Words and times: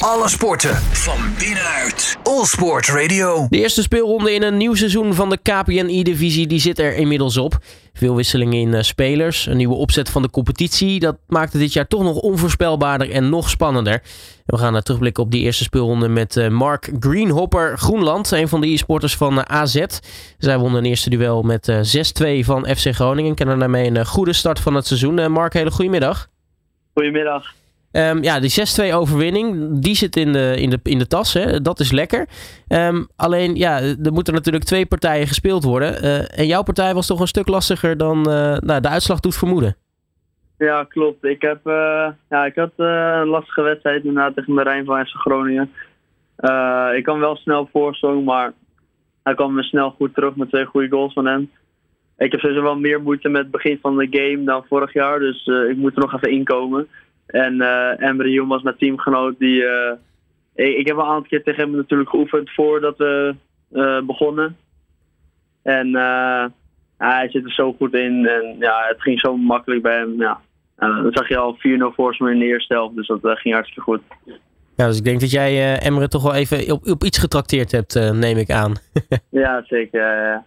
Alle 0.00 0.28
sporten 0.28 0.74
van 0.76 1.18
binnenuit. 1.38 2.18
All 2.22 2.44
Sport 2.44 2.88
Radio. 2.88 3.46
De 3.48 3.58
eerste 3.58 3.82
speelronde 3.82 4.34
in 4.34 4.42
een 4.42 4.56
nieuw 4.56 4.74
seizoen 4.74 5.14
van 5.14 5.30
de 5.30 5.38
KPNI-divisie 5.42 6.46
die 6.46 6.60
zit 6.60 6.78
er 6.78 6.94
inmiddels 6.94 7.36
op. 7.36 7.58
Veel 7.92 8.16
wisselingen 8.16 8.58
in 8.58 8.68
uh, 8.68 8.80
spelers, 8.80 9.46
een 9.46 9.56
nieuwe 9.56 9.74
opzet 9.74 10.10
van 10.10 10.22
de 10.22 10.30
competitie. 10.30 11.00
Dat 11.00 11.16
maakte 11.26 11.58
dit 11.58 11.72
jaar 11.72 11.86
toch 11.86 12.02
nog 12.02 12.16
onvoorspelbaarder 12.16 13.10
en 13.10 13.28
nog 13.28 13.50
spannender. 13.50 14.02
we 14.46 14.58
gaan 14.58 14.74
uh, 14.74 14.80
terugblikken 14.80 15.22
op 15.22 15.30
die 15.30 15.42
eerste 15.42 15.64
speelronde 15.64 16.08
met 16.08 16.36
uh, 16.36 16.48
Mark 16.48 16.90
Greenhopper 16.98 17.78
Groenland. 17.78 18.30
Een 18.30 18.48
van 18.48 18.60
de 18.60 18.66
e-sporters 18.66 19.16
van 19.16 19.48
AZ. 19.48 19.84
Zij 20.38 20.58
won 20.58 20.74
een 20.74 20.84
eerste 20.84 21.10
duel 21.10 21.42
met 21.42 21.72
6-2 22.22 22.44
van 22.44 22.66
FC 22.76 22.94
Groningen. 22.94 23.34
Kennen 23.34 23.58
daarmee 23.58 23.90
een 23.90 24.06
goede 24.06 24.32
start 24.32 24.60
van 24.60 24.74
het 24.74 24.86
seizoen. 24.86 25.32
Mark, 25.32 25.52
hele 25.52 25.70
goedemiddag. 25.70 26.28
Goedemiddag. 26.94 27.58
Um, 27.92 28.22
ja, 28.22 28.40
die 28.40 28.90
6-2 28.90 28.94
overwinning, 28.94 29.78
die 29.82 29.94
zit 29.94 30.16
in 30.16 30.32
de, 30.32 30.54
in 30.56 30.70
de, 30.70 30.78
in 30.82 30.98
de 30.98 31.06
tas. 31.06 31.32
Hè? 31.32 31.60
Dat 31.60 31.80
is 31.80 31.92
lekker. 31.92 32.28
Um, 32.68 33.08
alleen, 33.16 33.54
ja, 33.54 33.80
er 33.80 34.12
moeten 34.12 34.34
natuurlijk 34.34 34.64
twee 34.64 34.86
partijen 34.86 35.26
gespeeld 35.26 35.64
worden. 35.64 36.04
Uh, 36.04 36.38
en 36.38 36.46
jouw 36.46 36.62
partij 36.62 36.94
was 36.94 37.06
toch 37.06 37.20
een 37.20 37.26
stuk 37.26 37.48
lastiger 37.48 37.96
dan 37.96 38.18
uh, 38.18 38.56
nou, 38.56 38.80
de 38.80 38.88
uitslag 38.88 39.20
doet 39.20 39.36
vermoeden. 39.36 39.76
Ja, 40.58 40.84
klopt. 40.84 41.24
Ik, 41.24 41.42
heb, 41.42 41.66
uh, 41.66 42.08
ja, 42.28 42.44
ik 42.44 42.54
had 42.54 42.70
een 42.76 43.26
lastige 43.26 43.62
wedstrijd 43.62 44.04
inderdaad 44.04 44.34
tegen 44.34 44.54
Marijn 44.54 44.84
van 44.84 45.06
FC 45.06 45.14
Groningen. 45.14 45.70
ik 46.96 47.04
kan 47.04 47.18
wel 47.18 47.36
snel 47.36 47.68
voorsprong, 47.72 48.24
maar 48.24 48.52
hij 49.22 49.34
kwam 49.34 49.54
weer 49.54 49.64
snel 49.64 49.90
goed 49.90 50.14
terug 50.14 50.36
met 50.36 50.48
twee 50.48 50.64
goede 50.64 50.88
goals 50.88 51.12
van 51.12 51.26
hem. 51.26 51.50
Ik 52.16 52.32
heb 52.32 52.40
sowieso 52.40 52.62
wel 52.62 52.78
meer 52.78 53.02
moeite 53.02 53.28
met 53.28 53.42
het 53.42 53.50
begin 53.50 53.78
van 53.82 53.96
de 53.96 54.06
game 54.10 54.44
dan 54.44 54.64
vorig 54.68 54.92
jaar, 54.92 55.18
dus 55.18 55.46
ik 55.46 55.76
moet 55.76 55.94
er 55.94 56.00
nog 56.00 56.14
even 56.14 56.30
inkomen. 56.30 56.88
En 57.30 57.54
uh, 57.54 58.02
Emre 58.02 58.46
was 58.46 58.62
mijn 58.62 58.76
teamgenoot. 58.76 59.38
Die, 59.38 59.62
uh, 59.62 59.92
ik, 60.54 60.76
ik, 60.76 60.86
heb 60.86 60.96
een 60.96 61.02
aantal 61.02 61.28
keer 61.28 61.42
tegen 61.42 61.62
hem 61.62 61.76
natuurlijk 61.76 62.10
geoefend 62.10 62.50
voordat 62.50 62.98
we 62.98 63.34
uh, 63.72 64.00
begonnen. 64.02 64.56
En 65.62 65.94
hij 66.96 67.28
zit 67.30 67.44
er 67.44 67.52
zo 67.52 67.72
goed 67.72 67.94
in. 67.94 68.26
En 68.26 68.56
ja, 68.58 68.84
het 68.88 69.02
ging 69.02 69.20
zo 69.20 69.36
makkelijk 69.36 69.82
bij 69.82 69.96
hem. 69.96 70.18
Ja. 70.18 70.40
dan 70.76 71.12
zag 71.12 71.28
je 71.28 71.36
al 71.36 71.56
4-0 71.56 71.58
voor 71.94 72.30
in 72.30 72.38
de 72.38 72.44
eerste 72.44 72.74
helft. 72.74 72.96
Dus 72.96 73.06
dat 73.06 73.38
ging 73.38 73.54
hartstikke 73.54 73.90
goed. 73.90 74.00
Ja, 74.76 74.86
dus 74.86 74.98
ik 74.98 75.04
denk 75.04 75.20
dat 75.20 75.30
jij 75.30 75.78
Emre 75.78 76.08
toch 76.08 76.22
wel 76.22 76.34
even 76.34 76.72
op, 76.72 76.86
op 76.86 77.04
iets 77.04 77.18
getrakteerd 77.18 77.72
hebt, 77.72 77.94
neem 78.12 78.36
ik 78.36 78.50
aan. 78.50 78.74
ja, 79.30 79.62
zeker. 79.66 80.00
Ja, 80.00 80.44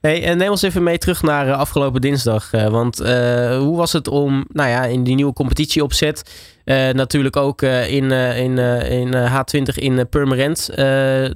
Hey, 0.00 0.24
en 0.24 0.38
neem 0.38 0.50
ons 0.50 0.62
even 0.62 0.82
mee 0.82 0.98
terug 0.98 1.22
naar 1.22 1.46
uh, 1.46 1.58
afgelopen 1.58 2.00
dinsdag. 2.00 2.52
Uh, 2.52 2.66
want 2.66 3.00
uh, 3.00 3.58
hoe 3.58 3.76
was 3.76 3.92
het 3.92 4.08
om 4.08 4.44
nou 4.48 4.68
ja, 4.68 4.84
in 4.84 5.04
die 5.04 5.14
nieuwe 5.14 5.32
competitieopzet, 5.32 6.48
natuurlijk 6.92 7.36
ook 7.36 7.62
in, 7.62 8.10
in, 8.10 8.58
in 8.88 9.14
H20 9.14 9.74
in 9.74 10.08
Purmerend, 10.08 10.70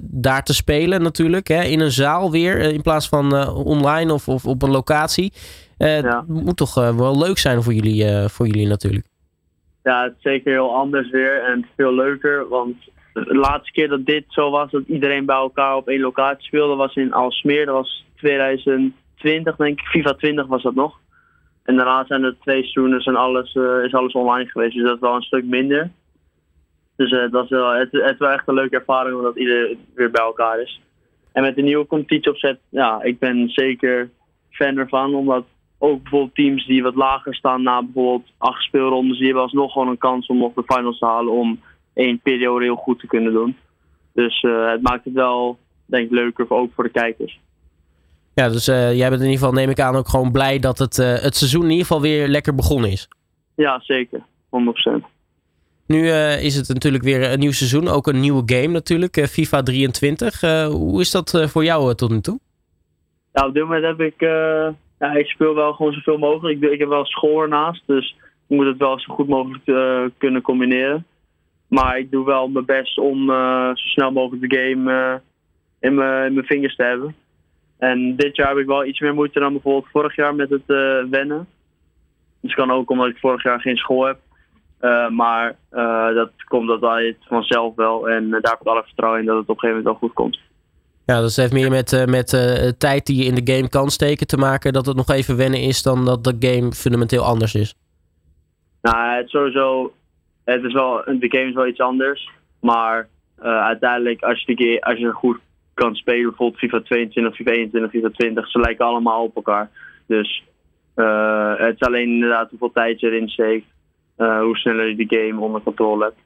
daar 0.01 0.43
te 0.43 0.53
spelen 0.53 1.01
natuurlijk. 1.01 1.47
Hè, 1.47 1.63
in 1.63 1.79
een 1.79 1.91
zaal 1.91 2.31
weer, 2.31 2.59
in 2.59 2.81
plaats 2.81 3.09
van 3.09 3.47
online 3.49 4.13
of, 4.13 4.27
of 4.27 4.45
op 4.45 4.61
een 4.61 4.71
locatie. 4.71 5.33
Ja. 5.77 5.87
Het 6.27 6.27
moet 6.27 6.57
toch 6.57 6.73
wel 6.73 7.17
leuk 7.17 7.37
zijn 7.37 7.63
voor 7.63 7.73
jullie, 7.73 8.29
voor 8.29 8.47
jullie 8.47 8.67
natuurlijk. 8.67 9.05
Ja, 9.83 10.03
het 10.03 10.13
is 10.17 10.21
zeker 10.21 10.51
heel 10.51 10.75
anders 10.75 11.09
weer 11.09 11.43
en 11.43 11.65
veel 11.75 11.93
leuker. 11.93 12.47
Want 12.47 12.75
de 13.23 13.35
laatste 13.35 13.71
keer 13.71 13.87
dat 13.87 14.05
dit 14.05 14.23
zo 14.27 14.49
was, 14.49 14.71
dat 14.71 14.87
iedereen 14.87 15.25
bij 15.25 15.35
elkaar 15.35 15.75
op 15.75 15.87
één 15.87 15.99
locatie 15.99 16.45
speelde, 16.45 16.75
was 16.75 16.95
in 16.95 17.13
Alsmeer. 17.13 17.65
Dat 17.65 17.75
was 17.75 18.05
2020, 18.15 19.55
denk 19.55 19.79
ik. 19.79 19.87
FIFA 19.87 20.13
20 20.13 20.47
was 20.47 20.63
dat 20.63 20.75
nog. 20.75 20.99
En 21.63 21.75
daarna 21.75 22.05
zijn 22.05 22.23
er 22.23 22.35
twee 22.39 22.61
seizoenen 22.61 22.99
en 22.99 23.15
alles, 23.15 23.55
uh, 23.55 23.83
is 23.83 23.93
alles 23.93 24.13
online 24.13 24.49
geweest. 24.49 24.75
Dus 24.75 24.83
dat 24.83 24.95
is 24.95 25.01
wel 25.01 25.15
een 25.15 25.21
stuk 25.21 25.45
minder. 25.45 25.91
Dus 26.95 27.11
uh, 27.11 27.31
dat 27.31 27.43
is 27.43 27.49
wel, 27.49 27.71
het, 27.71 27.91
het 27.91 28.17
wel 28.17 28.29
echt 28.29 28.47
een 28.47 28.53
leuke 28.53 28.75
ervaring 28.75 29.15
omdat 29.15 29.35
iedereen 29.35 29.77
weer 29.95 30.11
bij 30.11 30.23
elkaar 30.23 30.61
is. 30.61 30.81
En 31.31 31.41
met 31.41 31.55
de 31.55 31.61
nieuwe 31.61 31.87
competitieopzet, 31.87 32.59
ja, 32.69 33.01
ik 33.01 33.19
ben 33.19 33.49
zeker 33.49 34.09
fan 34.49 34.77
ervan. 34.77 35.15
Omdat 35.15 35.45
ook 35.77 36.01
bijvoorbeeld 36.01 36.35
teams 36.35 36.65
die 36.65 36.83
wat 36.83 36.95
lager 36.95 37.35
staan 37.35 37.63
na 37.63 37.83
bijvoorbeeld 37.83 38.31
acht 38.37 38.63
speelrondes, 38.63 39.17
die 39.17 39.25
hebben 39.25 39.43
alsnog 39.43 39.71
gewoon 39.71 39.87
een 39.87 39.97
kans 39.97 40.27
om 40.27 40.37
nog 40.37 40.53
de 40.53 40.63
finals 40.65 40.99
te 40.99 41.05
halen 41.05 41.33
om 41.33 41.59
één 41.95 42.19
periode 42.19 42.65
heel 42.65 42.75
goed 42.75 42.99
te 42.99 43.07
kunnen 43.07 43.33
doen. 43.33 43.57
Dus 44.13 44.43
uh, 44.43 44.71
het 44.71 44.81
maakt 44.81 45.05
het 45.05 45.13
wel, 45.13 45.57
denk 45.85 46.05
ik, 46.05 46.11
leuker 46.11 46.45
ook 46.49 46.71
voor 46.75 46.83
de 46.83 46.89
kijkers. 46.89 47.39
Ja, 48.33 48.49
dus 48.49 48.67
uh, 48.67 48.95
jij 48.97 49.09
bent 49.09 49.21
in 49.21 49.27
ieder 49.29 49.39
geval, 49.39 49.53
neem 49.53 49.69
ik 49.69 49.79
aan, 49.79 49.95
ook 49.95 50.07
gewoon 50.07 50.31
blij 50.31 50.59
dat 50.59 50.77
het, 50.77 50.97
uh, 50.97 51.13
het 51.13 51.35
seizoen 51.35 51.63
in 51.63 51.69
ieder 51.69 51.85
geval 51.85 52.01
weer 52.01 52.27
lekker 52.27 52.55
begonnen 52.55 52.91
is. 52.91 53.07
Ja, 53.55 53.79
zeker. 53.79 54.19
100%. 54.19 54.19
Nu 55.87 56.09
is 56.41 56.55
het 56.55 56.67
natuurlijk 56.67 57.03
weer 57.03 57.31
een 57.31 57.39
nieuw 57.39 57.51
seizoen, 57.51 57.87
ook 57.87 58.07
een 58.07 58.19
nieuwe 58.19 58.43
game 58.45 58.67
natuurlijk, 58.67 59.27
FIFA 59.29 59.63
23. 59.63 60.41
hoe 60.71 61.01
is 61.01 61.11
dat 61.11 61.49
voor 61.51 61.63
jou 61.63 61.95
tot 61.95 62.09
nu 62.09 62.21
toe? 62.21 62.39
Ja, 63.33 63.47
op 63.47 63.53
dit 63.53 63.63
moment 63.63 63.83
heb 63.83 63.99
ik, 63.99 64.19
ja, 64.99 65.11
ik 65.13 65.25
speel 65.25 65.55
wel 65.55 65.73
gewoon 65.73 65.93
zoveel 65.93 66.17
mogelijk. 66.17 66.61
Ik, 66.61 66.71
ik 66.71 66.79
heb 66.79 66.89
wel 66.89 67.05
school 67.05 67.41
ernaast, 67.41 67.83
dus 67.85 68.15
ik 68.47 68.57
moet 68.57 68.65
het 68.65 68.77
wel 68.77 68.99
zo 68.99 69.13
goed 69.13 69.27
mogelijk 69.27 69.65
kunnen 70.17 70.41
combineren. 70.41 71.05
Maar 71.67 71.97
ik 71.97 72.11
doe 72.11 72.25
wel 72.25 72.47
mijn 72.47 72.65
best 72.65 72.97
om 72.97 73.27
zo 73.27 73.73
snel 73.75 74.11
mogelijk 74.11 74.49
de 74.49 74.57
game 74.57 75.21
in 75.79 75.95
mijn 75.95 76.45
vingers 76.45 76.75
te 76.75 76.83
hebben. 76.83 77.15
En 77.77 78.15
dit 78.15 78.35
jaar 78.35 78.47
heb 78.47 78.57
ik 78.57 78.65
wel 78.65 78.85
iets 78.85 78.99
meer 78.99 79.13
moeite 79.13 79.39
dan 79.39 79.51
bijvoorbeeld 79.53 79.91
vorig 79.91 80.15
jaar 80.15 80.35
met 80.35 80.49
het 80.49 80.63
uh, 80.67 81.03
wennen. 81.09 81.47
Dus 82.41 82.53
kan 82.53 82.71
ook 82.71 82.89
omdat 82.89 83.07
ik 83.07 83.17
vorig 83.17 83.43
jaar 83.43 83.61
geen 83.61 83.77
school 83.77 84.05
heb. 84.05 84.19
Maar 85.11 85.55
dat 86.13 86.31
komt 86.43 86.67
dat 86.67 86.79
wel 86.79 87.13
vanzelf 87.19 87.75
wel. 87.75 88.09
En 88.09 88.29
daar 88.29 88.41
heb 88.41 88.61
ik 88.61 88.67
alle 88.67 88.83
vertrouwen 88.83 89.19
in 89.21 89.25
dat 89.25 89.37
het 89.37 89.49
op 89.49 89.55
een 89.55 89.59
gegeven 89.59 89.83
moment 89.83 89.99
wel 89.99 90.09
goed 90.09 90.13
komt. 90.13 90.39
Ja, 91.05 91.21
het 91.21 91.35
heeft 91.35 91.53
meer 91.53 91.69
met, 91.69 92.05
met 92.09 92.29
tijd 92.77 93.05
die 93.05 93.17
je 93.17 93.25
in 93.25 93.35
de 93.35 93.53
game 93.53 93.69
kan 93.69 93.89
steken 93.89 94.27
te 94.27 94.37
maken. 94.37 94.73
Dat 94.73 94.85
het 94.85 94.95
nog 94.95 95.09
even 95.09 95.37
wennen 95.37 95.61
is 95.61 95.83
dan 95.83 96.05
dat 96.05 96.23
de 96.23 96.35
game 96.39 96.71
fundamenteel 96.71 97.23
anders 97.23 97.55
is. 97.55 97.75
Nou, 98.81 99.17
het 99.17 99.29
sowieso. 99.29 99.93
Het 100.45 100.63
is 100.63 100.73
wel, 100.73 101.03
de 101.05 101.27
game 101.29 101.47
is 101.47 101.53
wel 101.53 101.67
iets 101.67 101.79
anders. 101.79 102.29
Maar 102.61 103.07
uiteindelijk, 103.39 104.23
als 104.23 104.43
je, 104.45 104.55
de, 104.55 104.81
als 104.81 104.99
je 104.99 105.11
goed 105.11 105.39
kan 105.75 105.95
spelen. 105.95 106.29
Bijvoorbeeld 106.29 106.59
FIFA 106.59 106.81
22, 106.81 107.35
FIFA 107.35 107.51
21, 107.51 107.91
FIFA 107.91 108.09
20. 108.09 108.51
Ze 108.51 108.59
lijken 108.59 108.85
allemaal 108.85 109.23
op 109.23 109.35
elkaar. 109.35 109.69
Dus 110.07 110.43
uh, 110.95 111.53
het 111.57 111.75
is 111.79 111.87
alleen 111.87 112.09
inderdaad 112.09 112.49
hoeveel 112.49 112.71
tijd 112.71 112.99
je 112.99 113.07
erin 113.07 113.29
steekt. 113.29 113.65
Uh, 114.17 114.39
hoe 114.39 114.57
sneller 114.57 114.87
je 114.87 114.95
die 114.95 115.19
game 115.19 115.41
onder 115.41 115.61
controle 115.61 116.03
hebt. 116.03 116.23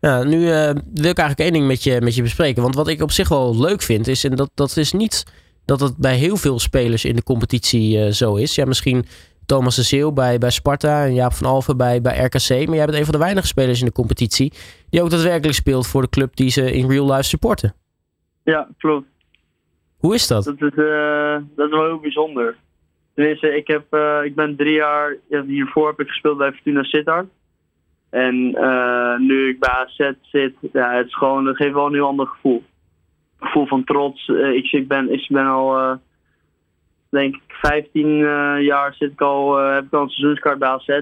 Ja, 0.00 0.22
nu 0.22 0.38
wil 0.94 1.10
ik 1.10 1.18
eigenlijk 1.18 1.38
één 1.38 1.52
ding 1.52 1.66
met 1.66 1.82
je, 1.82 2.00
met 2.00 2.14
je 2.14 2.22
bespreken. 2.22 2.62
Want 2.62 2.74
wat 2.74 2.88
ik 2.88 3.02
op 3.02 3.10
zich 3.10 3.28
wel 3.28 3.60
leuk 3.60 3.82
vind, 3.82 4.06
is, 4.06 4.24
en 4.24 4.36
dat, 4.36 4.50
dat 4.54 4.76
is 4.76 4.92
niet 4.92 5.24
dat 5.64 5.80
het 5.80 5.96
bij 5.96 6.16
heel 6.16 6.36
veel 6.36 6.58
spelers 6.58 7.04
in 7.04 7.16
de 7.16 7.22
competitie 7.22 8.12
zo 8.12 8.34
is. 8.34 8.54
Ja, 8.54 8.64
misschien 8.64 9.04
Thomas 9.48 9.76
de 9.76 9.82
Zeeuw 9.82 10.12
bij, 10.12 10.38
bij 10.38 10.50
Sparta 10.50 11.04
en 11.04 11.14
Jaap 11.14 11.32
van 11.32 11.46
Alphen 11.46 11.76
bij, 11.76 12.00
bij 12.00 12.24
RKC. 12.24 12.48
Maar 12.66 12.76
jij 12.76 12.86
bent 12.86 12.98
een 12.98 13.04
van 13.04 13.12
de 13.12 13.18
weinige 13.18 13.46
spelers 13.46 13.80
in 13.80 13.86
de 13.86 13.92
competitie 13.92 14.52
die 14.90 15.02
ook 15.02 15.10
daadwerkelijk 15.10 15.54
speelt 15.54 15.86
voor 15.86 16.02
de 16.02 16.08
club 16.08 16.36
die 16.36 16.50
ze 16.50 16.72
in 16.72 16.90
real 16.90 17.10
life 17.10 17.22
supporten. 17.22 17.74
Ja, 18.44 18.68
klopt. 18.78 19.06
Hoe 19.98 20.14
is 20.14 20.26
dat? 20.26 20.44
Dat 20.44 20.54
is, 20.54 20.76
uh, 20.76 21.36
dat 21.56 21.66
is 21.66 21.72
wel 21.72 21.84
heel 21.84 21.98
bijzonder. 21.98 22.56
Tenminste, 23.14 23.56
ik, 23.56 23.66
heb, 23.66 23.84
uh, 23.90 24.20
ik 24.24 24.34
ben 24.34 24.56
drie 24.56 24.74
jaar, 24.74 25.16
ja, 25.28 25.42
hiervoor 25.42 25.88
heb 25.88 26.00
ik 26.00 26.08
gespeeld 26.08 26.38
bij 26.38 26.52
Fortuna 26.52 26.82
Sittard. 26.82 27.26
En 28.10 28.34
uh, 28.34 29.18
nu 29.18 29.48
ik 29.48 29.58
bij 29.58 29.70
AZ 29.70 30.12
zit, 30.22 30.54
ja, 30.72 30.92
het, 30.96 31.06
is 31.06 31.16
gewoon, 31.16 31.46
het 31.46 31.56
geeft 31.56 31.74
wel 31.74 31.86
een 31.86 31.94
heel 31.94 32.06
ander 32.06 32.26
gevoel. 32.26 32.62
Gevoel 33.38 33.66
van 33.66 33.84
trots. 33.84 34.28
ik, 34.28 34.72
ik, 34.72 34.88
ben, 34.88 35.12
ik 35.12 35.26
ben 35.28 35.46
al, 35.46 35.98
denk 37.10 37.34
ik, 37.34 37.42
15 37.48 38.08
jaar 38.62 38.94
zit 38.94 39.12
ik 39.12 39.20
al, 39.20 39.56
heb 39.56 39.84
ik 39.84 39.92
al 39.92 40.02
een 40.02 40.08
seizoenskaart 40.08 40.58
bij 40.58 40.68
AZ. 40.68 41.00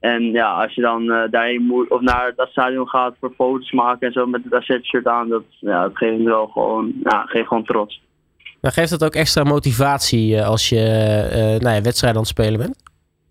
En 0.00 0.22
ja, 0.22 0.52
als 0.62 0.74
je 0.74 0.80
dan 0.80 1.02
uh, 1.02 1.22
daarheen 1.30 1.62
moet, 1.62 1.90
of 1.90 2.00
naar 2.00 2.32
dat 2.36 2.48
stadion 2.48 2.88
gaat 2.88 3.14
voor 3.20 3.32
foto's 3.36 3.72
maken 3.72 4.06
en 4.06 4.12
zo 4.12 4.26
met 4.26 4.44
het 4.44 4.54
AZ-shirt 4.54 5.06
aan, 5.06 5.28
dat, 5.28 5.42
ja, 5.48 5.82
dat 5.82 5.96
geeft 5.96 6.22
wel 6.22 6.46
gewoon, 6.46 6.92
ja, 7.02 7.24
geeft 7.26 7.48
gewoon 7.48 7.64
trots. 7.64 8.02
Maar 8.60 8.72
geeft 8.72 8.90
dat 8.90 9.04
ook 9.04 9.14
extra 9.14 9.42
motivatie 9.42 10.42
als 10.42 10.68
je 10.68 11.56
nou 11.60 11.74
ja, 11.74 11.82
wedstrijden 11.82 12.20
aan 12.20 12.26
het 12.26 12.38
spelen 12.38 12.58
bent? 12.58 12.82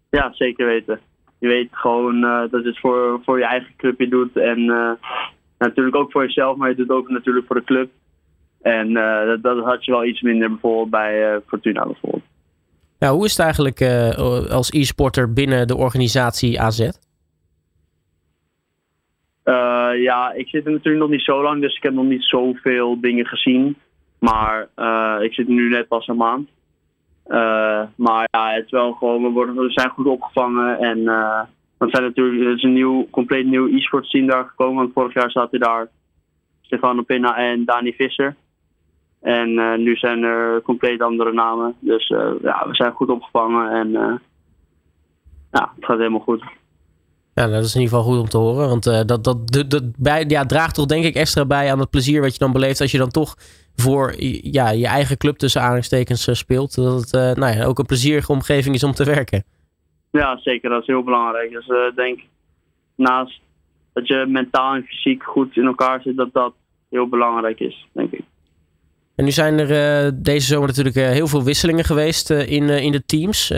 Ja, 0.09 0.31
zeker 0.33 0.65
weten. 0.65 0.99
Je 1.39 1.47
weet 1.47 1.67
gewoon 1.71 2.21
dat 2.21 2.63
het 2.63 2.79
voor, 2.79 3.19
voor 3.25 3.37
je 3.37 3.45
eigen 3.45 3.73
club 3.77 3.99
je 3.99 4.07
doet 4.07 4.37
en 4.37 4.65
natuurlijk 5.57 5.95
ook 5.95 6.11
voor 6.11 6.23
jezelf, 6.23 6.57
maar 6.57 6.69
je 6.69 6.75
doet 6.75 6.87
het 6.87 6.97
ook 6.97 7.09
natuurlijk 7.09 7.47
voor 7.47 7.55
de 7.55 7.63
club. 7.63 7.89
En 8.61 8.93
dat, 9.25 9.41
dat 9.41 9.63
had 9.63 9.85
je 9.85 9.91
wel 9.91 10.05
iets 10.05 10.21
minder 10.21 10.49
bijvoorbeeld 10.49 10.89
bij 10.89 11.41
Fortuna 11.47 11.85
bijvoorbeeld. 11.85 12.23
Ja, 12.99 13.11
hoe 13.11 13.25
is 13.25 13.31
het 13.31 13.39
eigenlijk 13.39 13.79
uh, 13.79 14.17
als 14.51 14.71
e-sporter 14.71 15.33
binnen 15.33 15.67
de 15.67 15.75
organisatie 15.75 16.61
AZ? 16.61 16.79
Uh, 16.79 16.89
eh, 19.43 20.01
ja, 20.01 20.31
ik 20.31 20.47
zit 20.47 20.65
er 20.65 20.71
natuurlijk 20.71 21.03
nog 21.03 21.09
niet 21.09 21.23
zo 21.23 21.41
lang, 21.41 21.61
dus 21.61 21.75
ik 21.75 21.83
heb 21.83 21.93
nog 21.93 22.05
niet 22.05 22.23
zoveel 22.23 22.99
dingen 22.99 23.25
gezien. 23.25 23.77
Maar 24.19 24.67
uh, 24.75 25.15
ik 25.21 25.33
zit 25.33 25.47
nu 25.47 25.69
net 25.69 25.87
pas 25.87 26.07
een 26.07 26.17
maand. 26.17 26.49
maar 27.95 28.27
ja, 28.31 28.53
het 28.53 28.65
is 28.65 28.71
wel 28.71 28.93
gewoon, 28.93 29.23
we, 29.23 29.29
worden, 29.29 29.55
we 29.55 29.71
zijn 29.71 29.89
goed 29.89 30.05
opgevangen 30.05 30.79
en 30.79 31.03
Want 31.77 31.91
zijn 31.91 32.03
natuurlijk, 32.03 32.43
er 32.43 32.55
is 32.55 32.63
een 32.63 32.73
nieuw, 32.73 33.07
compleet 33.09 33.45
nieuw 33.45 33.67
e-sport 33.67 34.09
team 34.09 34.27
daar 34.27 34.45
gekomen. 34.45 34.75
Want 34.75 34.93
vorig 34.93 35.13
jaar 35.13 35.31
zaten 35.31 35.59
daar 35.59 35.87
Stefano 36.61 37.01
Pinna 37.01 37.35
en 37.35 37.65
Dani 37.65 37.93
Visser. 37.93 38.35
En 39.21 39.81
nu 39.83 39.95
zijn 39.95 40.23
er 40.23 40.61
compleet 40.61 41.01
andere 41.01 41.33
namen. 41.33 41.75
Dus 41.79 42.07
ja, 42.41 42.67
we 42.67 42.75
zijn 42.75 42.91
goed 42.91 43.09
opgevangen 43.09 43.71
en 43.71 43.91
ja, 45.51 45.71
het 45.75 45.85
gaat 45.85 45.97
helemaal 45.97 46.19
goed. 46.19 46.43
Ja, 47.33 47.47
dat 47.47 47.63
is 47.63 47.75
in 47.75 47.81
ieder 47.81 47.97
geval 47.97 48.11
goed 48.11 48.21
om 48.21 48.29
te 48.29 48.37
horen. 48.37 48.69
Want 48.69 48.83
dat, 48.83 49.07
dat, 49.07 49.23
dat, 49.23 49.69
dat 49.69 49.83
bij, 49.97 50.25
ja, 50.27 50.45
draagt 50.45 50.75
toch 50.75 50.85
denk 50.85 51.03
ik 51.03 51.15
extra 51.15 51.45
bij 51.45 51.71
aan 51.71 51.79
het 51.79 51.89
plezier 51.89 52.21
wat 52.21 52.33
je 52.33 52.39
dan 52.39 52.51
beleeft. 52.51 52.81
Als 52.81 52.91
je 52.91 52.97
dan 52.97 53.09
toch 53.09 53.35
voor 53.75 54.13
ja, 54.41 54.69
je 54.69 54.87
eigen 54.87 55.17
club 55.17 55.37
tussen 55.37 55.61
aanhalingstekens 55.61 56.37
speelt. 56.37 56.75
Dat 56.75 57.11
het 57.11 57.37
nou 57.37 57.55
ja, 57.55 57.65
ook 57.65 57.79
een 57.79 57.85
plezierige 57.85 58.31
omgeving 58.31 58.75
is 58.75 58.83
om 58.83 58.91
te 58.91 59.05
werken. 59.05 59.43
Ja, 60.11 60.37
zeker. 60.37 60.69
Dat 60.69 60.81
is 60.81 60.87
heel 60.87 61.03
belangrijk. 61.03 61.51
Dus 61.51 61.67
ik 61.67 61.95
denk 61.95 62.19
naast 62.95 63.41
dat 63.93 64.07
je 64.07 64.25
mentaal 64.27 64.73
en 64.73 64.83
fysiek 64.83 65.23
goed 65.23 65.57
in 65.57 65.65
elkaar 65.65 66.01
zit, 66.01 66.17
dat 66.17 66.33
dat 66.33 66.53
heel 66.89 67.07
belangrijk 67.07 67.59
is, 67.59 67.87
denk 67.91 68.11
ik. 68.11 68.23
En 69.19 69.25
nu 69.25 69.31
zijn 69.31 69.59
er 69.59 69.71
uh, 70.05 70.11
deze 70.15 70.47
zomer 70.47 70.67
natuurlijk 70.67 70.95
uh, 70.95 71.07
heel 71.07 71.27
veel 71.27 71.43
wisselingen 71.43 71.83
geweest 71.83 72.31
uh, 72.31 72.51
in, 72.51 72.69
in 72.69 72.91
de 72.91 73.05
teams. 73.05 73.51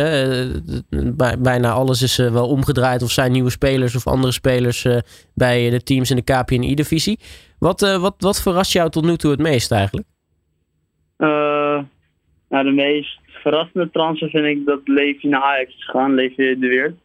bijna 1.40 1.72
alles 1.72 2.02
is 2.02 2.18
wel 2.18 2.48
omgedraaid 2.48 3.02
of 3.02 3.12
zijn 3.12 3.32
nieuwe 3.32 3.50
spelers 3.50 3.96
of 3.96 4.08
andere 4.08 4.34
spelers 4.34 4.88
bij 5.34 5.70
de 5.70 5.84
teams 5.84 6.10
in 6.10 6.16
de 6.16 6.34
KPNI-divisie. 6.34 7.20
Wat, 7.60 7.80
wat, 7.82 8.16
wat 8.18 8.42
verrast 8.42 8.72
jou 8.72 8.90
tot 8.90 9.06
nu 9.06 9.16
toe 9.16 9.32
het 9.32 9.40
meest 9.40 9.72
eigenlijk? 9.72 10.08
nou, 11.18 12.64
de 12.64 12.72
meest 12.72 13.20
verrassende 13.26 13.90
transfer 13.92 14.30
vind 14.30 14.46
ik 14.46 14.66
dat 14.66 14.82
Levi 14.84 15.28
naar 15.28 15.42
Ajax 15.42 15.76
is 15.76 15.86
gegaan, 15.86 16.14
Levi 16.14 16.60
de 16.60 16.68
Weert 16.68 16.96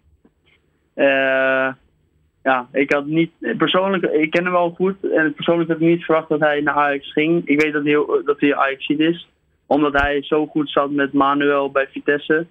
ja, 2.47 2.69
ik 2.73 2.93
had 2.93 3.07
niet, 3.07 3.31
persoonlijk, 3.57 4.05
ik 4.05 4.31
ken 4.31 4.43
hem 4.43 4.53
wel 4.53 4.71
goed 4.71 5.11
en 5.11 5.35
persoonlijk 5.35 5.69
heb 5.69 5.81
ik 5.81 5.87
niet 5.87 6.05
verwacht 6.05 6.29
dat 6.29 6.41
hij 6.41 6.61
naar 6.61 6.75
Ajax 6.75 7.13
ging. 7.13 7.47
Ik 7.47 7.61
weet 7.61 7.73
dat 7.73 7.85
hij, 7.85 8.23
dat 8.25 8.41
hij 8.41 8.57
Ajax 8.57 8.89
is, 8.89 9.29
omdat 9.67 9.93
hij 9.93 10.23
zo 10.23 10.47
goed 10.47 10.71
zat 10.71 10.91
met 10.91 11.13
Manuel 11.13 11.71
bij 11.71 11.87
Vitesse. 11.87 12.47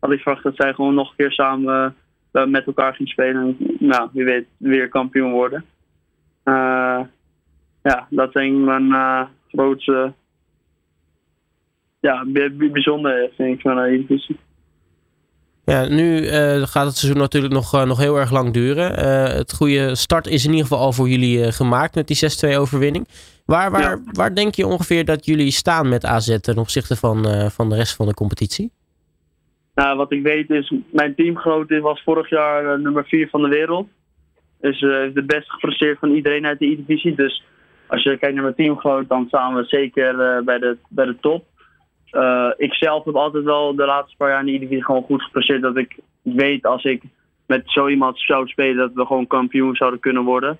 Had 0.00 0.12
ik 0.12 0.20
verwacht 0.20 0.42
dat 0.42 0.56
zij 0.56 0.74
gewoon 0.74 0.94
nog 0.94 1.08
een 1.08 1.16
keer 1.16 1.32
samen 1.32 1.96
uh, 2.32 2.44
met 2.44 2.66
elkaar 2.66 2.94
ging 2.94 3.08
spelen 3.08 3.42
en 3.42 3.76
nou, 3.78 4.08
wie 4.12 4.24
weet 4.24 4.46
weer 4.56 4.88
kampioen 4.88 5.32
worden. 5.32 5.64
Uh, 6.44 7.00
ja, 7.82 8.06
dat 8.10 8.32
denk 8.32 8.56
mijn 8.56 8.86
uh, 8.86 9.22
grootste, 9.48 10.12
ja, 12.00 12.24
bijzonder 12.72 13.30
vind 13.36 13.54
ik 13.54 13.60
van 13.60 13.76
de 13.76 14.04
divisie. 14.06 14.38
Ja, 15.70 15.88
nu 15.88 16.22
uh, 16.22 16.62
gaat 16.62 16.86
het 16.86 16.96
seizoen 16.96 17.20
natuurlijk 17.20 17.52
nog, 17.52 17.74
uh, 17.74 17.82
nog 17.82 17.98
heel 17.98 18.16
erg 18.16 18.30
lang 18.30 18.52
duren. 18.52 18.98
Uh, 18.98 19.36
het 19.36 19.52
goede 19.52 19.94
start 19.94 20.26
is 20.26 20.44
in 20.44 20.50
ieder 20.50 20.66
geval 20.66 20.84
al 20.84 20.92
voor 20.92 21.08
jullie 21.08 21.52
gemaakt 21.52 21.94
met 21.94 22.06
die 22.06 22.54
6-2 22.54 22.58
overwinning. 22.58 23.08
Waar, 23.46 23.70
waar, 23.70 23.80
ja. 23.80 23.98
waar 24.12 24.34
denk 24.34 24.54
je 24.54 24.66
ongeveer 24.66 25.04
dat 25.04 25.26
jullie 25.26 25.50
staan 25.50 25.88
met 25.88 26.04
AZ 26.04 26.38
ten 26.38 26.58
opzichte 26.58 26.96
van, 26.96 27.24
van 27.50 27.68
de 27.68 27.76
rest 27.76 27.96
van 27.96 28.06
de 28.06 28.14
competitie? 28.14 28.70
Nou, 29.74 29.96
wat 29.96 30.12
ik 30.12 30.22
weet 30.22 30.50
is, 30.50 30.72
mijn 30.92 31.14
teamgenoot 31.14 31.78
was 31.78 32.02
vorig 32.02 32.30
jaar 32.30 32.80
nummer 32.80 33.04
4 33.04 33.28
van 33.28 33.42
de 33.42 33.48
wereld. 33.48 33.88
Dus 34.60 34.80
heeft 34.80 35.14
de 35.14 35.24
best 35.24 35.50
gepresteerd 35.50 35.98
van 35.98 36.10
iedereen 36.10 36.46
uit 36.46 36.58
de 36.58 36.66
E-divisie. 36.66 37.14
Dus 37.14 37.44
als 37.86 38.02
je 38.02 38.18
kijkt 38.18 38.34
naar 38.34 38.44
mijn 38.44 38.54
teamgenoot, 38.54 39.08
dan 39.08 39.24
staan 39.28 39.54
we 39.54 39.64
zeker 39.64 40.44
bij, 40.44 40.58
de, 40.58 40.76
bij 40.88 41.06
de 41.06 41.16
top. 41.20 41.44
Uh, 42.12 42.50
ik 42.56 42.74
zelf 42.74 43.04
heb 43.04 43.14
altijd 43.14 43.44
wel 43.44 43.74
de 43.74 43.86
laatste 43.86 44.16
paar 44.16 44.28
jaar 44.28 44.40
in 44.40 44.46
de 44.46 44.58
divisie 44.58 44.84
gewoon 44.84 45.02
goed 45.02 45.22
gepresteerd. 45.22 45.62
Dat 45.62 45.76
ik 45.76 45.98
weet 46.22 46.66
als 46.66 46.84
ik 46.84 47.02
met 47.46 47.62
zo 47.64 47.88
iemand 47.88 48.20
zou 48.20 48.48
spelen 48.48 48.76
dat 48.76 48.92
we 48.94 49.06
gewoon 49.06 49.26
kampioen 49.26 49.76
zouden 49.76 50.00
kunnen 50.00 50.24
worden. 50.24 50.58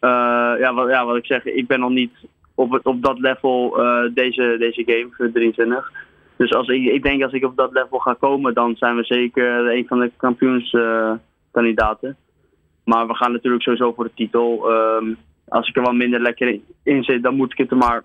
Uh, 0.00 0.10
ja, 0.58 0.74
wat, 0.74 0.88
ja, 0.88 1.04
wat 1.04 1.16
ik 1.16 1.26
zeg, 1.26 1.44
ik 1.44 1.66
ben 1.66 1.80
nog 1.80 1.90
niet 1.90 2.12
op, 2.54 2.80
op 2.82 3.02
dat 3.02 3.18
level 3.18 3.80
uh, 3.80 4.02
deze, 4.14 4.56
deze 4.58 4.82
game 4.86 5.08
voor 5.10 5.30
23. 5.32 5.92
Dus 6.36 6.52
als 6.52 6.68
ik, 6.68 6.84
ik 6.84 7.02
denk 7.02 7.22
als 7.22 7.32
ik 7.32 7.44
op 7.44 7.56
dat 7.56 7.72
level 7.72 7.98
ga 7.98 8.14
komen, 8.14 8.54
dan 8.54 8.76
zijn 8.76 8.96
we 8.96 9.04
zeker 9.04 9.76
een 9.76 9.86
van 9.86 10.00
de 10.00 10.10
kampioenskandidaten. 10.16 12.16
maar 12.84 13.06
we 13.06 13.14
gaan 13.14 13.32
natuurlijk 13.32 13.62
sowieso 13.62 13.92
voor 13.92 14.04
de 14.04 14.14
titel. 14.14 14.70
Um, 14.70 15.16
als 15.48 15.68
ik 15.68 15.76
er 15.76 15.82
wat 15.82 15.94
minder 15.94 16.20
lekker 16.20 16.60
in 16.82 17.04
zit, 17.04 17.22
dan 17.22 17.36
moet 17.36 17.52
ik 17.52 17.58
het 17.58 17.70
er 17.70 17.76
maar 17.76 18.04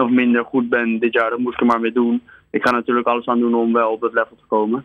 nog 0.00 0.10
minder 0.10 0.44
goed 0.44 0.68
ben 0.68 0.98
dit 0.98 1.12
jaar, 1.12 1.30
dan 1.30 1.42
moet 1.42 1.52
ik 1.52 1.60
er 1.60 1.66
maar 1.66 1.80
mee 1.80 1.92
doen. 1.92 2.22
Ik 2.50 2.66
ga 2.66 2.70
natuurlijk 2.70 3.06
alles 3.06 3.26
aan 3.26 3.40
doen 3.40 3.54
om 3.54 3.72
wel 3.72 3.92
op 3.92 4.00
dat 4.00 4.12
level 4.12 4.36
te 4.36 4.46
komen. 4.48 4.84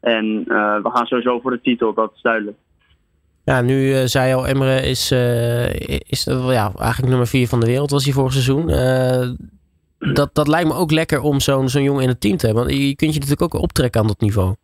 En 0.00 0.24
uh, 0.24 0.82
we 0.82 0.90
gaan 0.90 1.06
sowieso 1.06 1.40
voor 1.40 1.50
de 1.50 1.60
titel, 1.60 1.94
dat 1.94 2.12
is 2.14 2.22
duidelijk. 2.22 2.56
Ja, 3.44 3.60
nu 3.60 3.88
uh, 3.88 4.04
zei 4.04 4.34
al, 4.34 4.46
Emre 4.46 4.80
is, 4.80 5.12
uh, 5.12 5.74
is 6.08 6.24
ja, 6.24 6.72
eigenlijk 6.76 7.08
nummer 7.08 7.26
4 7.26 7.48
van 7.48 7.60
de 7.60 7.66
wereld 7.66 7.90
was 7.90 8.04
hij 8.04 8.12
vorig 8.12 8.32
seizoen. 8.32 8.66
dat, 10.14 10.34
dat 10.34 10.48
lijkt 10.48 10.68
me 10.68 10.74
ook 10.74 10.90
lekker 10.90 11.20
om 11.20 11.40
zo'n 11.40 11.68
zo'n 11.68 11.82
jongen 11.82 12.02
in 12.02 12.08
het 12.08 12.20
team 12.20 12.36
te 12.36 12.46
hebben. 12.46 12.64
Want 12.64 12.76
je 12.76 12.96
kunt 12.96 13.14
je 13.14 13.20
natuurlijk 13.20 13.54
ook 13.54 13.62
optrekken 13.62 14.00
aan 14.00 14.06
dat 14.06 14.20
niveau. 14.20 14.54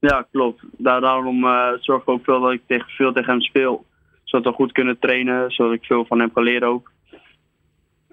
Ja, 0.00 0.26
klopt. 0.32 0.62
Daar, 0.76 1.00
daarom 1.00 1.46
zorg 1.80 2.02
ik 2.02 2.08
ook 2.08 2.24
veel 2.24 2.40
dat 2.40 2.52
ik 2.52 2.62
tegen, 2.66 2.88
veel 2.88 3.12
tegen 3.12 3.30
hem 3.30 3.40
speel. 3.40 3.84
Zodat 4.24 4.52
we 4.52 4.58
goed 4.58 4.72
kunnen 4.72 4.98
trainen, 4.98 5.50
zodat 5.50 5.72
ik 5.72 5.84
veel 5.84 6.04
van 6.04 6.18
hem 6.18 6.32
kan 6.32 6.42
leren 6.42 6.68
ook. 6.68 6.90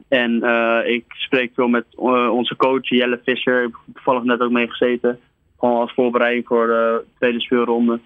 En 0.08 0.32
uh, 0.44 0.80
ik 0.86 1.04
spreek 1.08 1.52
veel 1.54 1.68
met 1.68 1.86
uh, 2.00 2.30
onze 2.32 2.56
coach 2.56 2.90
Jelle 2.90 3.20
Visser. 3.26 3.64
Ik 3.64 3.76
heb 3.86 3.96
toevallig 3.96 4.24
net 4.24 4.40
ook 4.42 4.52
mee 4.52 4.70
gezeten. 4.70 5.20
Gewoon 5.60 5.80
als 5.80 5.94
voorbereiding 5.94 6.48
voor 6.48 6.68
de 6.68 7.04
tweede 7.18 7.42
speelronde. 7.42 8.00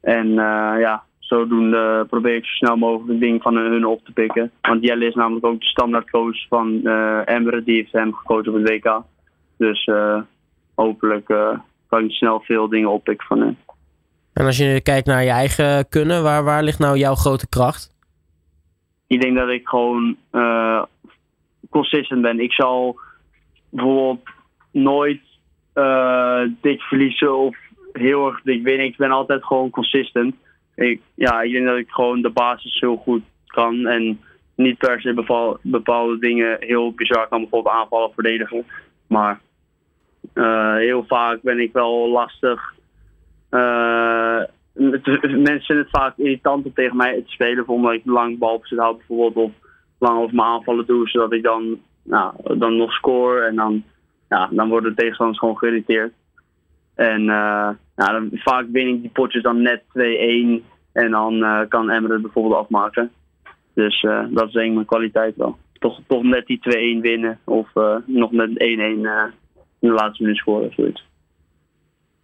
En 0.00 0.26
uh, 0.26 0.74
ja, 0.78 1.02
zodoende 1.18 2.06
probeer 2.08 2.34
ik 2.34 2.44
zo 2.44 2.54
snel 2.54 2.76
mogelijk 2.76 3.20
dingen 3.20 3.40
van 3.40 3.56
hun 3.56 3.86
op 3.86 4.04
te 4.04 4.12
pikken. 4.12 4.50
Want 4.60 4.84
Jelle 4.84 5.06
is 5.06 5.14
namelijk 5.14 5.46
ook 5.46 5.60
de 5.60 5.66
standaardcoach 5.66 6.46
van 6.48 6.86
Emre. 7.24 7.62
Die 7.62 7.76
heeft 7.76 7.92
hem 7.92 8.14
gecoacht 8.14 8.48
op 8.48 8.54
het 8.54 8.68
WK. 8.68 9.02
Dus 9.56 9.90
hopelijk 10.74 11.26
kan 11.88 12.04
ik 12.04 12.10
snel 12.10 12.40
veel 12.40 12.68
dingen 12.68 12.90
oppikken 12.90 13.26
van 13.26 13.40
hen. 13.40 13.58
En 14.32 14.46
als 14.46 14.56
je 14.56 14.80
kijkt 14.82 15.06
naar 15.06 15.24
je 15.24 15.30
eigen 15.30 15.88
kunnen, 15.88 16.22
waar, 16.22 16.44
waar 16.44 16.62
ligt 16.62 16.78
nou 16.78 16.96
jouw 16.96 17.14
grote 17.14 17.48
kracht? 17.48 17.94
Ik 19.06 19.20
denk 19.20 19.36
dat 19.36 19.48
ik 19.48 19.68
gewoon 19.68 20.16
consistent 21.70 22.22
ben. 22.22 22.40
Ik 22.40 22.52
zal 22.52 23.00
bijvoorbeeld 23.70 24.28
nooit 24.70 25.20
uh, 25.74 26.40
dik 26.60 26.80
verliezen 26.80 27.36
of 27.36 27.56
heel 27.92 28.26
erg 28.26 28.42
dik 28.42 28.62
winnen. 28.62 28.86
Ik 28.86 28.96
ben 28.96 29.10
altijd 29.10 29.44
gewoon 29.44 29.70
consistent. 29.70 30.34
Ik, 30.74 31.00
ja, 31.14 31.42
ik 31.42 31.52
denk 31.52 31.66
dat 31.66 31.76
ik 31.76 31.90
gewoon 31.90 32.22
de 32.22 32.30
basis 32.30 32.80
heel 32.80 32.96
goed 32.96 33.22
kan. 33.46 33.86
En 33.86 34.20
niet 34.54 34.78
per 34.78 35.00
se 35.00 35.58
bepaalde 35.62 36.18
dingen 36.18 36.56
heel 36.60 36.92
bizar 36.92 37.28
kan. 37.28 37.40
Bijvoorbeeld 37.40 37.74
aanvallen 37.74 38.08
of 38.08 38.14
verdedigen. 38.14 38.64
Maar 39.06 39.40
uh, 40.34 40.76
heel 40.76 41.04
vaak 41.08 41.42
ben 41.42 41.60
ik 41.60 41.72
wel 41.72 42.08
lastig. 42.08 42.74
Uh, 43.50 44.42
mensen 44.74 45.20
vinden 45.60 45.84
het 45.84 45.90
vaak 45.90 46.16
irritant 46.16 46.64
om 46.64 46.74
tegen 46.74 46.96
mij 46.96 47.22
te 47.22 47.30
spelen. 47.30 47.68
Omdat 47.68 47.92
ik 47.92 48.02
lang 48.04 48.38
balbezit 48.38 48.78
hou 48.78 48.96
bijvoorbeeld. 48.96 49.50
Of 49.50 49.65
lang 49.98 50.18
over 50.18 50.34
mijn 50.34 50.48
aanvallen 50.48 50.86
doe, 50.86 51.08
zodat 51.08 51.32
ik 51.32 51.42
dan, 51.42 51.78
nou, 52.02 52.58
dan 52.58 52.76
nog 52.76 52.92
score. 52.92 53.46
En 53.46 53.56
dan, 53.56 53.82
ja, 54.28 54.48
dan 54.50 54.68
worden 54.68 54.90
de 54.90 54.96
tegenstanders 54.96 55.38
gewoon 55.38 55.58
geïrriteerd. 55.58 56.12
En 56.94 57.22
uh, 57.22 57.68
dan, 57.94 58.30
vaak 58.32 58.66
win 58.72 58.88
ik 58.88 59.00
die 59.00 59.10
potjes 59.10 59.42
dan 59.42 59.62
net 59.62 59.82
2-1. 59.82 59.84
En 60.92 61.10
dan 61.10 61.34
uh, 61.34 61.60
kan 61.68 61.90
Emmer 61.90 62.12
het 62.12 62.22
bijvoorbeeld 62.22 62.54
afmaken. 62.54 63.10
Dus 63.74 64.02
uh, 64.02 64.24
dat 64.30 64.46
is 64.46 64.52
denk 64.52 64.68
ik 64.68 64.74
mijn 64.74 64.86
kwaliteit 64.86 65.36
wel. 65.36 65.56
Toch, 65.72 66.00
toch 66.06 66.22
net 66.22 66.46
die 66.46 66.60
2-1 66.98 67.00
winnen. 67.00 67.38
Of 67.44 67.68
nog 68.06 68.32
met 68.32 68.50
1-1 68.50 68.54
in 68.56 69.02
de 69.78 69.92
laatste 69.92 70.22
minuut 70.22 70.38
scoren 70.38 70.66
of 70.66 70.74
zoiets. 70.74 71.04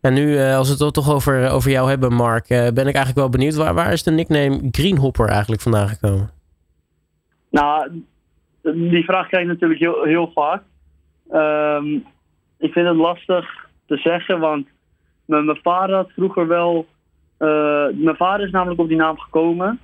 En 0.00 0.14
nu, 0.14 0.38
als 0.38 0.76
we 0.76 0.84
het 0.84 0.94
toch 0.94 1.12
over, 1.12 1.50
over 1.50 1.70
jou 1.70 1.88
hebben, 1.88 2.12
Mark, 2.12 2.48
ben 2.48 2.68
ik 2.68 2.76
eigenlijk 2.76 3.14
wel 3.14 3.28
benieuwd. 3.28 3.54
Waar, 3.54 3.74
waar 3.74 3.92
is 3.92 4.02
de 4.02 4.10
nickname 4.10 4.68
Greenhopper 4.70 5.28
eigenlijk 5.28 5.62
vandaan 5.62 5.88
gekomen? 5.88 6.41
Nou, 7.52 8.02
die 8.62 9.04
vraag 9.04 9.28
krijg 9.28 9.42
ik 9.42 9.48
natuurlijk 9.48 9.80
heel, 10.04 10.30
vaak. 10.34 10.62
Um, 11.32 12.04
ik 12.58 12.72
vind 12.72 12.86
het 12.86 12.96
lastig 12.96 13.68
te 13.86 13.96
zeggen, 13.96 14.40
want 14.40 14.66
mijn 15.24 15.58
vader 15.62 15.96
had 15.96 16.12
vroeger 16.12 16.46
wel. 16.46 16.86
Uh, 17.38 17.86
mijn 17.94 18.16
vader 18.16 18.46
is 18.46 18.52
namelijk 18.52 18.80
op 18.80 18.88
die 18.88 18.96
naam 18.96 19.18
gekomen. 19.18 19.80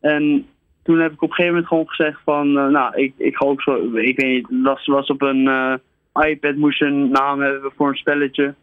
En 0.00 0.46
toen 0.82 0.98
heb 0.98 1.12
ik 1.12 1.22
op 1.22 1.28
een 1.28 1.34
gegeven 1.34 1.52
moment 1.52 1.68
gewoon 1.68 1.88
gezegd 1.88 2.20
van, 2.24 2.48
uh, 2.48 2.66
nou, 2.66 2.96
ik, 2.96 3.14
ik 3.16 3.36
ga 3.36 3.46
ook 3.46 3.62
zo, 3.62 3.74
ik 3.96 4.16
weet 4.16 4.26
niet, 4.26 4.64
dat 4.64 4.84
was 4.84 5.06
op 5.06 5.22
een 5.22 5.44
uh, 5.46 5.74
iPad 6.28 6.56
moest 6.56 6.82
een 6.82 7.10
naam 7.10 7.40
hebben 7.40 7.72
voor 7.76 7.88
een 7.88 7.96
spelletje. 7.96 8.54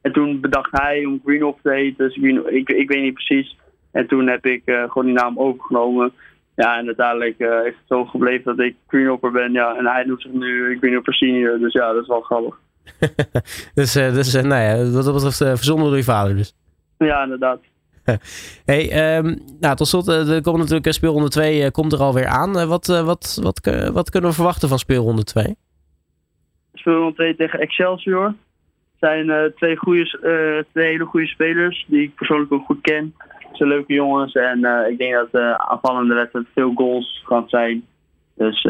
En 0.00 0.12
toen 0.12 0.40
bedacht 0.40 0.80
hij 0.80 1.04
om 1.04 1.20
Greenhoff 1.24 1.60
te 1.62 1.70
heten, 1.70 2.06
dus 2.06 2.16
Green, 2.16 2.54
ik, 2.54 2.68
ik 2.68 2.88
weet 2.88 3.02
niet 3.02 3.14
precies. 3.14 3.56
En 3.90 4.06
toen 4.06 4.26
heb 4.26 4.46
ik 4.46 4.62
gewoon 4.64 5.04
die 5.04 5.14
naam 5.14 5.38
overgenomen. 5.38 6.12
Ja, 6.56 6.78
en 6.78 6.86
uiteindelijk 6.86 7.38
uh, 7.38 7.48
is 7.48 7.74
het 7.76 7.86
zo 7.88 8.04
gebleven 8.04 8.56
dat 8.56 8.66
ik 8.66 8.76
greenhopper 8.86 9.30
ben. 9.30 9.52
Ja, 9.52 9.76
en 9.76 9.86
hij 9.86 10.04
doet 10.04 10.22
zich 10.22 10.32
nu 10.32 10.78
greenhopper 10.78 11.14
senior. 11.14 11.58
Dus 11.58 11.72
ja, 11.72 11.92
dat 11.92 12.02
is 12.02 12.08
wel 12.08 12.20
grappig. 12.20 12.58
dus 13.74 13.96
uh, 13.96 14.12
dus 14.12 14.34
uh, 14.34 14.42
nou 14.42 14.62
ja, 14.62 14.90
wat 14.90 15.04
dat 15.04 15.14
betreft 15.14 15.36
verzonnen 15.36 15.86
door 15.86 15.96
je 15.96 16.04
vader 16.04 16.36
dus. 16.36 16.54
Ja, 16.98 17.22
inderdaad. 17.22 17.60
Hey, 18.64 18.90
ehm, 18.90 19.36
nou, 19.60 19.76
tot 19.76 19.86
slot, 19.86 20.08
er 20.08 20.42
komt 20.42 20.58
natuurlijk 20.58 20.92
speelronde 20.92 21.28
2 21.28 21.70
komt 21.70 21.92
er 21.92 21.98
alweer 21.98 22.26
aan. 22.26 22.52
wat, 22.52 22.86
wat, 22.86 23.40
wat, 23.42 23.90
wat 23.92 24.10
kunnen 24.10 24.30
we 24.30 24.36
verwachten 24.36 24.68
van 24.68 24.78
speelronde 24.78 25.24
2? 25.24 25.56
Speelronde 26.74 27.14
2 27.14 27.36
tegen 27.36 27.60
Excelsior. 27.60 28.24
Het 28.24 28.34
zijn 28.98 29.52
twee, 29.56 29.76
goede, 29.76 30.64
twee 30.72 30.86
hele 30.86 31.04
goede 31.04 31.26
spelers 31.26 31.84
die 31.88 32.02
ik 32.02 32.14
persoonlijk 32.14 32.52
ook 32.52 32.64
goed 32.64 32.80
ken. 32.80 33.14
Zijn 33.56 33.68
leuke 33.68 33.92
jongens 33.92 34.32
en 34.32 34.58
ik 34.90 34.98
denk 34.98 35.14
dat 35.14 35.32
de 35.32 35.58
aanvallende 35.58 36.14
wedstrijd 36.14 36.46
veel 36.54 36.72
goals 36.74 37.22
gaat 37.26 37.50
zijn. 37.50 37.86
Dus 38.34 38.62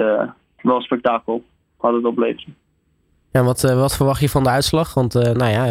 wel 0.62 0.80
spektakel 0.80 1.44
gaat 1.80 1.94
het 1.94 2.04
opleveren. 2.04 2.54
Ja, 3.32 3.42
wat, 3.42 3.62
wat 3.62 3.96
verwacht 3.96 4.20
je 4.20 4.28
van 4.28 4.42
de 4.42 4.48
uitslag? 4.48 4.94
Want 4.94 5.14
nou 5.14 5.50
ja, 5.50 5.64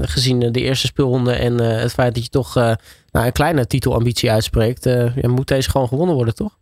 gezien 0.00 0.38
de 0.38 0.60
eerste 0.60 0.86
speelronde 0.86 1.32
en 1.32 1.58
het 1.60 1.92
feit 1.92 2.14
dat 2.14 2.24
je 2.24 2.30
toch 2.30 2.54
nou, 2.54 3.26
een 3.26 3.32
kleine 3.32 3.66
titelambitie 3.66 4.30
uitspreekt, 4.30 5.12
moet 5.22 5.48
deze 5.48 5.70
gewoon 5.70 5.88
gewonnen 5.88 6.14
worden, 6.14 6.34
toch? 6.34 6.58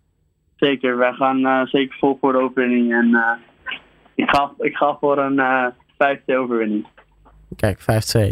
Zeker, 0.57 0.97
wij 0.97 1.13
gaan 1.13 1.67
zeker 1.67 1.97
vol 1.99 2.19
voor 2.21 2.33
de 2.33 2.39
overwinning. 2.39 2.93
En 2.93 3.39
ik, 4.15 4.31
ga, 4.31 4.53
ik 4.59 4.77
ga 4.77 4.97
voor 5.01 5.19
een 5.19 5.73
5-2 5.83 6.35
overwinning. 6.37 6.87
Kijk, 7.57 7.81
5-2. 7.81 7.85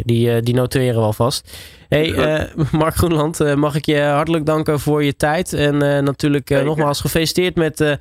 Die, 0.03 0.41
die 0.41 0.53
noteren 0.53 0.95
we 0.95 1.01
alvast. 1.01 1.57
Hey, 1.89 2.11
Mark 2.71 2.95
Groenland, 2.95 3.55
mag 3.55 3.75
ik 3.75 3.85
je 3.85 4.01
hartelijk 4.01 4.45
danken 4.45 4.79
voor 4.79 5.03
je 5.03 5.15
tijd. 5.15 5.53
En 5.53 5.77
natuurlijk 6.03 6.49
nogmaals 6.49 7.01
gefeliciteerd 7.01 7.55
met 7.55 7.97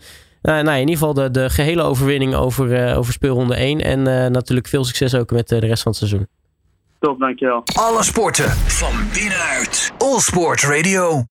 nou, 0.47 0.63
nou, 0.63 0.75
in 0.75 0.89
ieder 0.89 0.97
geval 0.97 1.15
de, 1.15 1.31
de 1.31 1.51
gehele 1.51 1.83
overwinning 1.83 2.35
over, 2.35 2.89
uh, 2.89 2.99
over 2.99 3.13
speelronde 3.13 3.55
1. 3.55 3.81
En 3.81 3.99
uh, 3.99 4.27
natuurlijk 4.27 4.67
veel 4.69 4.85
succes 4.85 5.15
ook 5.15 5.31
met 5.31 5.53
uh, 5.53 5.61
de 5.61 5.67
rest 5.67 5.83
van 5.83 5.93
het 5.93 6.01
seizoen. 6.01 6.27
Top, 7.01 7.19
dankjewel. 7.19 7.63
Alle 7.75 8.03
sporten 8.03 8.51
van 8.51 8.93
binnenuit. 9.13 9.93
All 9.99 10.19
Sport 10.19 10.63
Radio. 10.63 11.25